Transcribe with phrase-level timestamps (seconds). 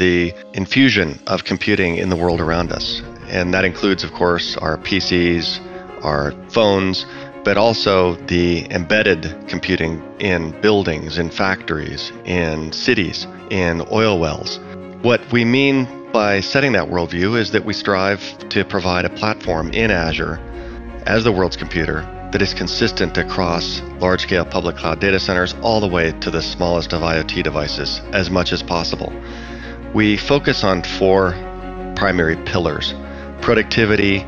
[0.00, 3.02] the infusion of computing in the world around us.
[3.28, 5.60] And that includes, of course, our PCs,
[6.02, 7.04] our phones,
[7.44, 14.58] but also the embedded computing in buildings, in factories, in cities, in oil wells.
[15.02, 19.70] What we mean by setting that worldview is that we strive to provide a platform
[19.72, 20.40] in Azure
[21.06, 22.00] as the world's computer
[22.32, 26.40] that is consistent across large scale public cloud data centers all the way to the
[26.40, 29.12] smallest of IoT devices as much as possible.
[29.92, 31.32] We focus on four
[31.96, 32.94] primary pillars
[33.42, 34.24] productivity,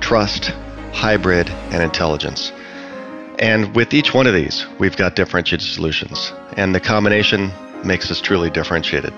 [0.00, 0.46] trust,
[0.92, 2.50] hybrid, and intelligence.
[3.38, 6.32] And with each one of these, we've got differentiated solutions.
[6.56, 7.52] And the combination
[7.84, 9.12] makes us truly differentiated.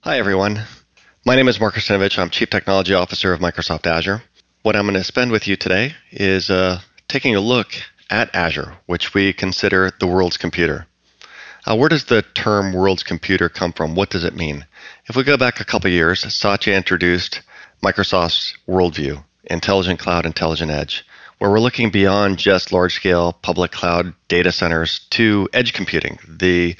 [0.00, 0.62] Hi, everyone.
[1.26, 2.18] My name is Mark Russinovich.
[2.18, 4.22] I'm Chief Technology Officer of Microsoft Azure.
[4.68, 7.68] What I'm going to spend with you today is uh, taking a look
[8.10, 10.86] at Azure, which we consider the world's computer.
[11.64, 13.94] Uh, where does the term world's computer come from?
[13.94, 14.66] What does it mean?
[15.06, 17.40] If we go back a couple years, Satya introduced
[17.82, 21.02] Microsoft's worldview, Intelligent Cloud, Intelligent Edge,
[21.38, 26.76] where we're looking beyond just large scale public cloud data centers to edge computing, the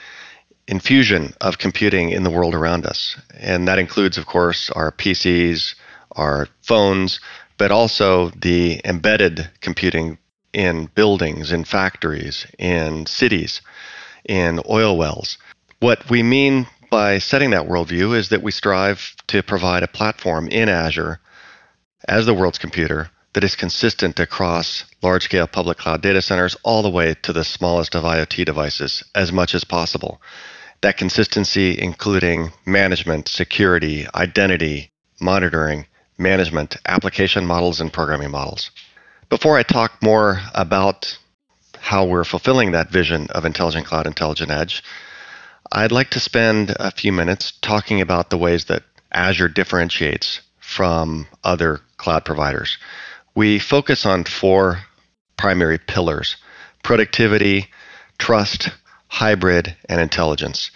[0.66, 3.16] infusion of computing in the world around us.
[3.32, 5.74] And that includes, of course, our PCs,
[6.12, 7.20] our phones,
[7.58, 10.18] but also the embedded computing
[10.52, 13.60] in buildings, in factories, in cities,
[14.24, 15.36] in oil wells.
[15.80, 20.48] What we mean by setting that worldview is that we strive to provide a platform
[20.48, 21.20] in Azure
[22.08, 26.82] as the world's computer that is consistent across large scale public cloud data centers all
[26.82, 30.20] the way to the smallest of IoT devices as much as possible.
[30.80, 34.90] That consistency, including management, security, identity,
[35.20, 35.86] monitoring,
[36.18, 38.70] management, application models, and programming models.
[39.28, 41.16] Before I talk more about
[41.78, 44.82] how we're fulfilling that vision of Intelligent Cloud, Intelligent Edge,
[45.70, 51.26] I'd like to spend a few minutes talking about the ways that Azure differentiates from
[51.44, 52.78] other cloud providers.
[53.34, 54.80] We focus on four
[55.36, 56.36] primary pillars
[56.82, 57.68] productivity,
[58.18, 58.70] trust,
[59.08, 60.70] hybrid, and intelligence.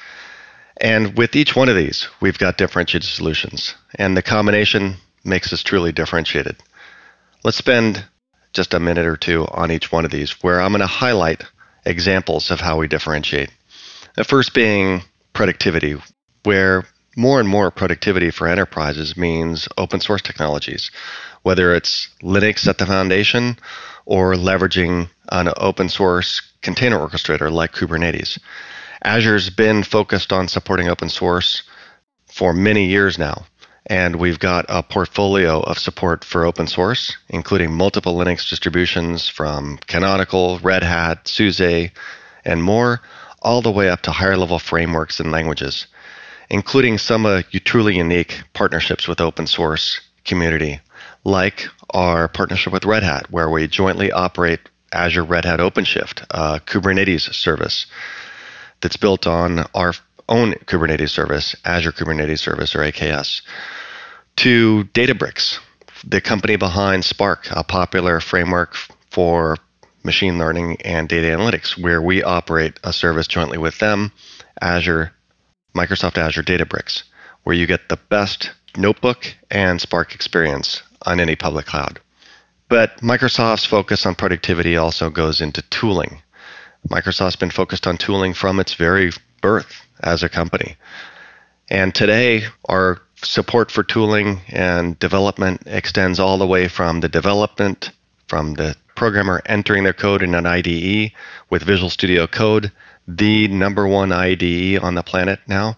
[0.78, 3.74] And with each one of these, we've got differentiated solutions.
[3.94, 6.56] And the combination makes us truly differentiated.
[7.44, 8.04] Let's spend
[8.52, 11.44] just a minute or two on each one of these, where I'm going to highlight
[11.84, 13.50] examples of how we differentiate.
[14.16, 15.96] The first being productivity,
[16.44, 16.84] where
[17.16, 20.90] more and more productivity for enterprises means open source technologies,
[21.42, 23.58] whether it's Linux at the foundation
[24.04, 28.38] or leveraging an open source container orchestrator like Kubernetes.
[29.04, 31.62] Azure's been focused on supporting open source
[32.26, 33.44] for many years now,
[33.86, 39.78] and we've got a portfolio of support for open source, including multiple Linux distributions from
[39.86, 41.90] Canonical, Red Hat, SUSE,
[42.44, 43.00] and more,
[43.40, 45.86] all the way up to higher level frameworks and languages,
[46.48, 50.80] including some uh, truly unique partnerships with open source community,
[51.24, 54.60] like our partnership with Red Hat, where we jointly operate
[54.92, 57.86] Azure Red Hat OpenShift, a Kubernetes service
[58.80, 59.94] that's built on our
[60.32, 63.42] own Kubernetes service, Azure Kubernetes Service or AKS,
[64.36, 65.58] to Databricks,
[66.04, 68.74] the company behind Spark, a popular framework
[69.10, 69.58] for
[70.04, 74.10] machine learning and data analytics, where we operate a service jointly with them,
[74.60, 75.12] Azure,
[75.76, 77.02] Microsoft Azure Databricks,
[77.44, 82.00] where you get the best notebook and Spark experience on any public cloud.
[82.70, 86.22] But Microsoft's focus on productivity also goes into tooling.
[86.88, 89.12] Microsoft's been focused on tooling from its very
[89.42, 90.76] birth as a company.
[91.68, 97.90] And today, our support for tooling and development extends all the way from the development,
[98.28, 101.12] from the programmer entering their code in an IDE
[101.50, 102.72] with Visual Studio Code,
[103.06, 105.76] the number one IDE on the planet now,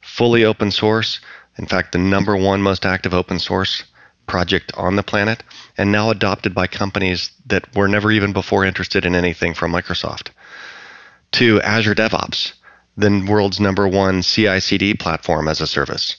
[0.00, 1.20] fully open source.
[1.58, 3.84] In fact, the number one most active open source
[4.26, 5.42] project on the planet
[5.76, 10.28] and now adopted by companies that were never even before interested in anything from Microsoft.
[11.32, 12.52] To Azure DevOps,
[12.96, 16.16] the world's number one CI CD platform as a service,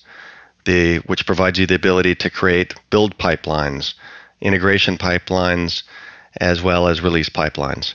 [0.66, 3.94] the, which provides you the ability to create build pipelines,
[4.42, 5.84] integration pipelines,
[6.38, 7.94] as well as release pipelines.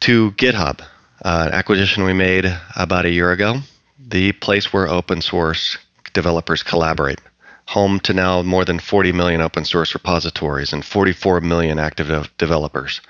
[0.00, 0.80] To GitHub,
[1.24, 2.44] uh, an acquisition we made
[2.76, 3.60] about a year ago,
[3.98, 5.78] the place where open source
[6.12, 7.20] developers collaborate
[7.66, 12.28] home to now more than 40 million open source repositories and 44 million active de-
[12.36, 13.00] developers.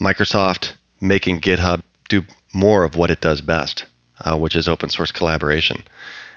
[0.00, 3.84] Microsoft making GitHub do more of what it does best,
[4.20, 5.82] uh, which is open source collaboration.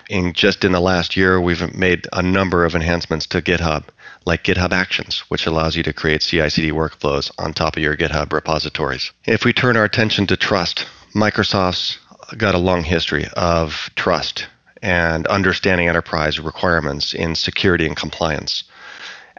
[0.09, 3.85] In just in the last year, we've made a number of enhancements to GitHub,
[4.25, 7.95] like GitHub Actions, which allows you to create CI CD workflows on top of your
[7.95, 9.11] GitHub repositories.
[9.25, 11.97] If we turn our attention to trust, Microsoft's
[12.37, 14.47] got a long history of trust
[14.81, 18.65] and understanding enterprise requirements in security and compliance.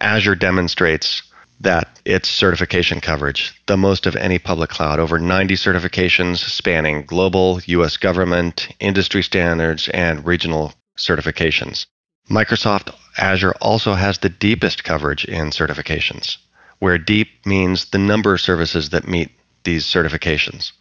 [0.00, 1.22] Azure demonstrates
[1.60, 7.60] that its certification coverage, the most of any public cloud, over 90 certifications spanning global,
[7.66, 11.86] US government, industry standards, and regional certifications.
[12.30, 16.38] Microsoft Azure also has the deepest coverage in certifications,
[16.78, 19.30] where deep means the number of services that meet
[19.64, 20.72] these certifications.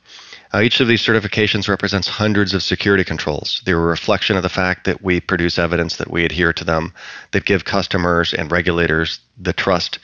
[0.54, 3.62] Uh, each of these certifications represents hundreds of security controls.
[3.66, 6.94] They're a reflection of the fact that we produce evidence that we adhere to them,
[7.32, 9.98] that give customers and regulators the trust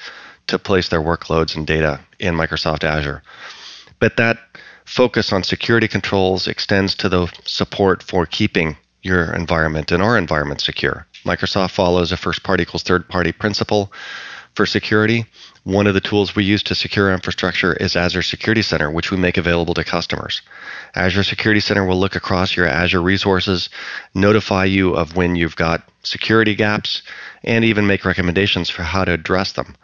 [0.50, 3.24] to place their workloads and data in Microsoft Azure.
[4.00, 4.38] But that
[4.86, 10.62] focus on security controls extends to the support for keeping your environment and our environment
[10.62, 11.06] secure.
[11.26, 13.92] Microsoft follows a first party equals third party principle
[14.56, 15.26] for security.
[15.64, 19.18] One of the tools we use to secure infrastructure is Azure Security Center, which we
[19.18, 20.42] make available to customers.
[20.96, 23.70] Azure Security Center will look across your Azure resources,
[24.16, 27.04] notify you of when you've got security gaps,
[27.44, 29.76] and even make recommendations for how to address them.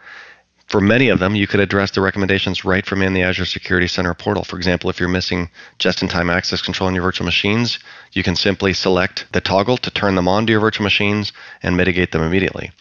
[0.67, 3.87] For many of them, you could address the recommendations right from in the Azure Security
[3.87, 4.43] Center portal.
[4.43, 7.77] For example, if you're missing just in time access control on your virtual machines,
[8.13, 11.31] you can simply select the toggle to turn them on to your virtual machines
[11.61, 12.71] and mitigate them immediately.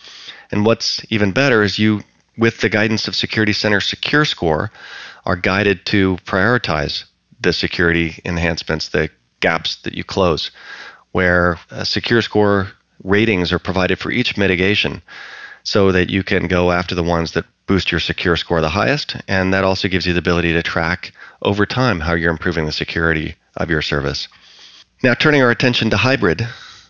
[0.50, 2.02] And what's even better is you,
[2.38, 4.70] with the guidance of Security Center Secure Score,
[5.26, 7.04] are guided to prioritize
[7.40, 9.10] the security enhancements, the
[9.40, 10.50] gaps that you close,
[11.12, 12.72] where uh, Secure Score
[13.02, 15.02] ratings are provided for each mitigation
[15.64, 19.16] so that you can go after the ones that boost your secure score the highest.
[19.26, 21.12] And that also gives you the ability to track
[21.42, 24.28] over time how you're improving the security of your service.
[25.02, 26.46] Now, turning our attention to hybrid,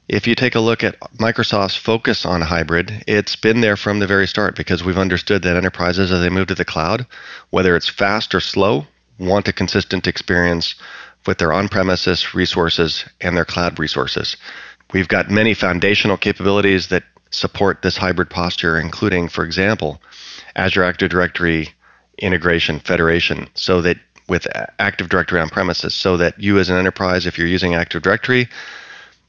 [0.09, 4.07] if you take a look at Microsoft's focus on hybrid, it's been there from the
[4.07, 7.07] very start because we've understood that enterprises, as they move to the cloud,
[7.51, 8.87] whether it's fast or slow,
[9.19, 10.75] want a consistent experience
[11.27, 14.37] with their on premises resources and their cloud resources.
[14.93, 20.01] We've got many foundational capabilities that support this hybrid posture, including, for example,
[20.57, 21.69] Azure Active Directory
[22.19, 23.99] integration federation, so that
[24.29, 24.47] with
[24.79, 28.49] Active Directory on premises, so that you as an enterprise, if you're using Active Directory,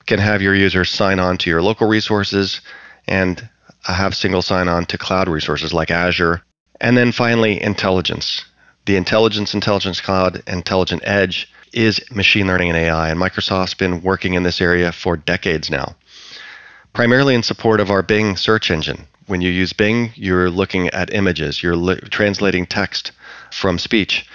[0.05, 2.61] can have your users sign on to your local resources
[3.07, 3.49] and
[3.87, 6.41] uh, have single sign on to cloud resources like Azure.
[6.79, 8.45] And then finally, intelligence.
[8.85, 14.35] The Intelligence Intelligence Cloud Intelligent Edge is machine learning and AI, and Microsoft's been working
[14.35, 15.95] in this area for decades now
[16.95, 19.05] primarily in support of our Bing search engine.
[19.27, 23.11] When you use Bing, you're looking at images, you're li- translating text
[23.51, 24.25] from speech.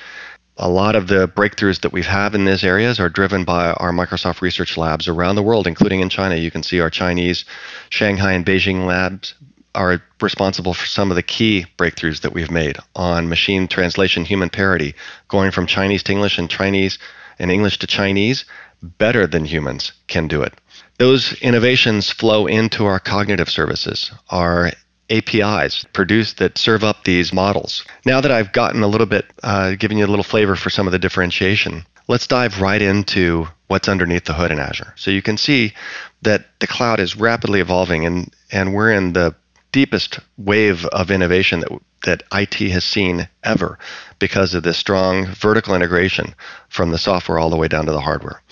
[0.59, 3.71] A lot of the breakthroughs that we have had in these areas are driven by
[3.73, 6.37] our Microsoft research labs around the world, including in China.
[6.37, 7.47] You can see our Chinese
[7.89, 9.33] Shanghai and Beijing labs
[9.75, 14.51] are responsible for some of the key breakthroughs that we've made on machine translation human
[14.51, 14.95] parity,
[15.29, 16.99] going from Chinese to English and Chinese
[17.39, 18.45] and English to Chinese
[18.83, 20.53] better than humans can do it.
[21.00, 24.70] Those innovations flow into our cognitive services, our
[25.08, 27.87] APIs produced that serve up these models.
[28.04, 30.87] Now that I've gotten a little bit, uh, given you a little flavor for some
[30.87, 34.92] of the differentiation, let's dive right into what's underneath the hood in Azure.
[34.97, 35.73] So you can see
[36.21, 39.35] that the cloud is rapidly evolving, and, and we're in the
[39.73, 43.78] deepest wave of innovation that, that IT has seen ever
[44.19, 46.35] because of this strong vertical integration
[46.69, 48.42] from the software all the way down to the hardware.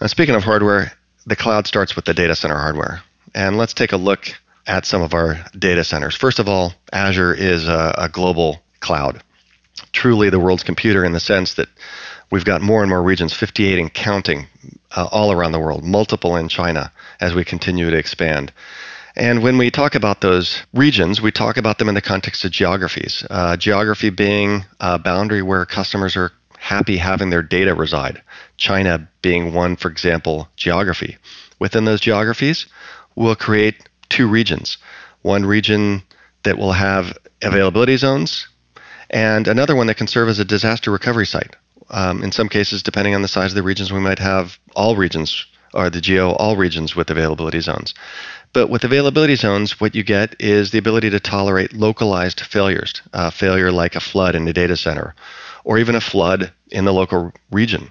[0.00, 0.92] Now, speaking of hardware,
[1.28, 3.02] the cloud starts with the data center hardware.
[3.34, 4.28] And let's take a look
[4.66, 6.16] at some of our data centers.
[6.16, 9.22] First of all, Azure is a, a global cloud,
[9.92, 11.68] truly the world's computer in the sense that
[12.30, 14.46] we've got more and more regions, 58 and counting,
[14.96, 18.52] uh, all around the world, multiple in China as we continue to expand.
[19.16, 22.52] And when we talk about those regions, we talk about them in the context of
[22.52, 23.24] geographies.
[23.28, 28.22] Uh, geography being a boundary where customers are happy having their data reside.
[28.58, 31.16] China being one, for example, geography.
[31.58, 32.66] Within those geographies,
[33.14, 34.76] we'll create two regions.
[35.22, 36.02] One region
[36.42, 38.46] that will have availability zones,
[39.10, 41.56] and another one that can serve as a disaster recovery site.
[41.90, 44.94] Um, in some cases, depending on the size of the regions, we might have all
[44.96, 47.94] regions or the geo all regions with availability zones.
[48.52, 53.30] But with availability zones, what you get is the ability to tolerate localized failures, uh,
[53.30, 55.14] failure like a flood in a data center,
[55.64, 57.90] or even a flood in the local region.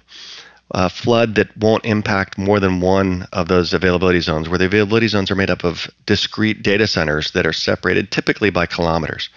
[0.72, 5.08] A flood that won't impact more than one of those availability zones, where the availability
[5.08, 9.30] zones are made up of discrete data centers that are separated typically by kilometers.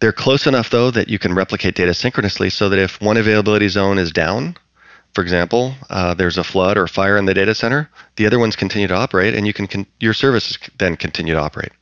[0.00, 3.68] They're close enough, though, that you can replicate data synchronously so that if one availability
[3.68, 4.56] zone is down,
[5.14, 8.54] for example, uh, there's a flood or fire in the data center, the other ones
[8.54, 11.72] continue to operate, and you can con- your services then continue to operate.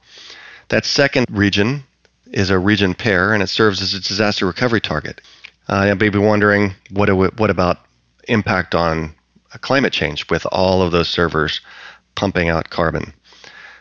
[0.68, 1.84] That second region
[2.32, 5.20] is a region pair, and it serves as a disaster recovery target.
[5.68, 7.80] Uh, you may be wondering, what, what about
[8.26, 9.14] impact on
[9.60, 11.60] climate change with all of those servers
[12.14, 13.12] pumping out carbon?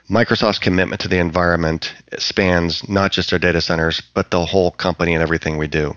[0.09, 5.13] Microsoft's commitment to the environment spans not just our data centers, but the whole company
[5.13, 5.95] and everything we do.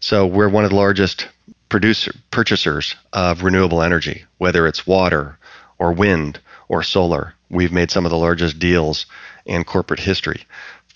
[0.00, 1.26] So we're one of the largest
[1.68, 5.38] producer, purchasers of renewable energy, whether it's water
[5.78, 7.34] or wind or solar.
[7.50, 9.06] We've made some of the largest deals
[9.44, 10.44] in corporate history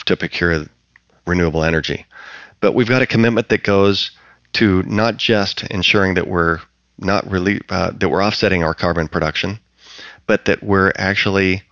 [0.07, 0.67] to procure
[1.27, 2.07] renewable energy.
[2.61, 4.13] But we've got a commitment that goes
[4.55, 6.61] to not just ensuring that we're
[6.99, 9.59] not really uh, that we're offsetting our carbon production,
[10.27, 11.63] but that we're actually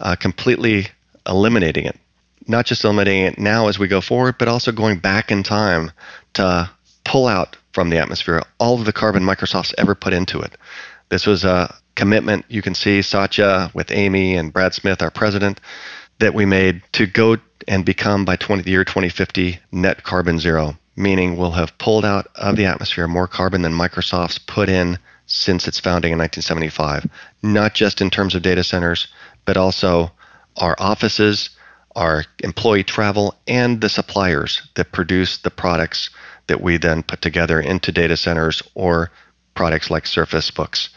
[0.00, 0.88] uh, completely
[1.26, 1.98] eliminating it.
[2.46, 5.90] Not just eliminating it now as we go forward, but also going back in time
[6.34, 6.70] to
[7.04, 10.56] pull out from the atmosphere all of the carbon Microsoft's ever put into it.
[11.08, 15.60] This was a commitment you can see Satya with Amy and Brad Smith, our president,
[16.18, 17.36] that we made to go
[17.68, 22.26] and become by 20, the year 2050 net carbon zero, meaning we'll have pulled out
[22.34, 27.10] of the atmosphere more carbon than Microsoft's put in since its founding in 1975,
[27.42, 29.08] not just in terms of data centers,
[29.44, 30.10] but also
[30.56, 31.50] our offices,
[31.94, 36.10] our employee travel, and the suppliers that produce the products
[36.46, 39.10] that we then put together into data centers or
[39.54, 40.90] products like Surface Books.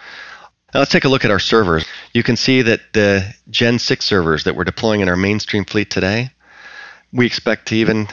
[0.73, 1.85] Now let's take a look at our servers.
[2.13, 5.89] You can see that the Gen 6 servers that we're deploying in our mainstream fleet
[5.89, 6.31] today,
[7.11, 8.07] we expect to even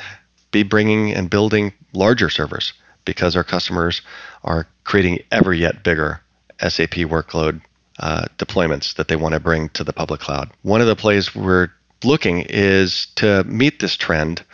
[0.57, 2.73] be bringing and building larger servers
[3.05, 4.01] because our customers
[4.43, 6.21] are creating ever yet bigger
[6.61, 7.61] SAP workload
[7.99, 10.51] uh, deployments that they want to bring to the public cloud.
[10.63, 11.69] One of the plays we're
[12.05, 14.45] looking is to meet this trend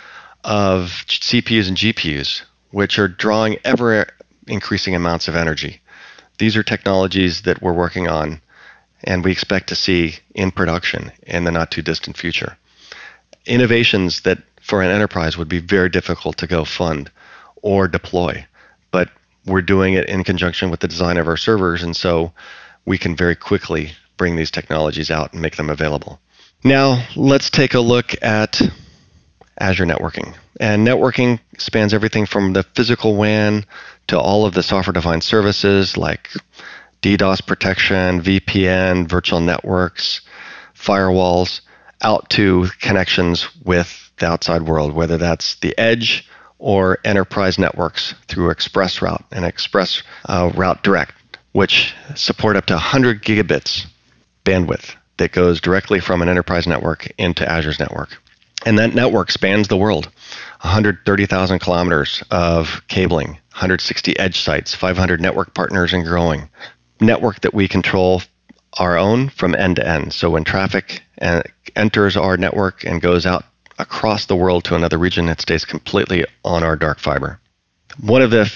[0.43, 4.07] of CPUs and GPUs, which are drawing ever
[4.49, 5.81] increasing amounts of energy.
[6.39, 8.41] These are technologies that we're working on
[9.05, 12.57] and we expect to see in production in the not too distant future.
[13.47, 17.11] Innovations that for an enterprise would be very difficult to go fund
[17.63, 18.47] or deploy,
[18.91, 19.11] but
[19.47, 22.33] we're doing it in conjunction with the design of our servers, and so
[22.85, 26.21] we can very quickly bring these technologies out and make them available.
[26.65, 28.61] Now, let's take a look at
[29.59, 30.35] Azure networking.
[30.61, 33.65] And networking spans everything from the physical WAN
[34.09, 36.31] to all of the software defined services like
[37.03, 40.21] DDoS protection, VPN, virtual networks,
[40.77, 41.63] firewalls,
[42.03, 46.29] out to connections with the outside world, whether that's the edge
[46.59, 51.13] or enterprise networks through ExpressRoute and Express uh, Route Direct,
[51.53, 53.87] which support up to 100 gigabits
[54.45, 58.17] bandwidth that goes directly from an enterprise network into Azure's network.
[58.65, 60.07] And that network spans the world
[60.61, 66.49] 130,000 kilometers of cabling, 160 edge sites, 500 network partners and growing.
[67.01, 68.23] Network that we control
[68.75, 70.13] our own from end to end.
[70.13, 71.43] So when traffic uh,
[71.77, 73.45] enters our network and goes out
[73.79, 77.41] across the world to another region, it stays completely on our dark fiber.
[78.01, 78.51] One of the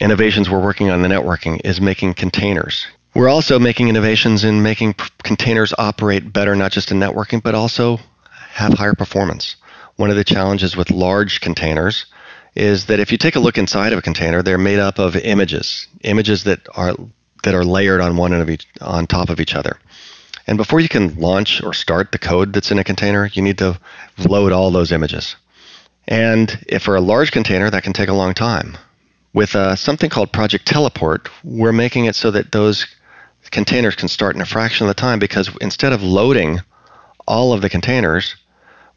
[0.00, 2.86] innovations we're working on in the networking is making containers.
[3.14, 7.98] We're also making innovations in making containers operate better, not just in networking, but also
[8.52, 9.56] have higher performance.
[9.96, 12.06] One of the challenges with large containers
[12.54, 15.16] is that if you take a look inside of a container, they're made up of
[15.16, 16.94] images, images that are
[17.42, 19.78] that are layered on one of each, on top of each other.
[20.46, 23.58] And before you can launch or start the code that's in a container, you need
[23.58, 23.78] to
[24.18, 25.36] load all those images.
[26.08, 28.76] And if for a large container, that can take a long time.
[29.32, 32.86] With uh, something called Project Teleport, we're making it so that those
[33.50, 36.60] containers can start in a fraction of the time because instead of loading
[37.26, 38.34] all of the containers,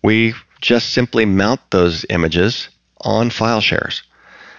[0.04, 2.70] we just simply mount those images
[3.02, 4.04] on file shares.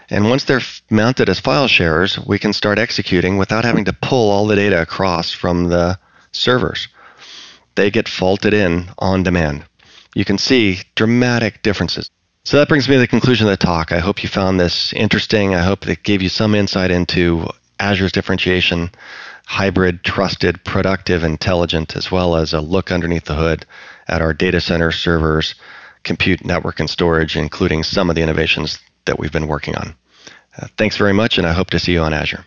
[0.09, 0.61] And once they're
[0.91, 4.81] mounted as file shares, we can start executing without having to pull all the data
[4.81, 5.99] across from the
[6.33, 6.89] servers.
[7.75, 9.65] They get faulted in on demand.
[10.15, 12.11] You can see dramatic differences.
[12.45, 13.91] So that brings me to the conclusion of the talk.
[13.91, 15.55] I hope you found this interesting.
[15.55, 17.49] I hope it gave you some insight into
[17.81, 18.91] Azure's differentiation,
[19.47, 23.67] hybrid, trusted, productive, intelligent, as well as a look underneath the hood
[24.07, 25.57] at our data center servers,
[26.05, 29.95] compute network and storage, including some of the innovations that we've been working on.
[30.59, 32.45] Uh, thanks very much, and I hope to see you on Azure.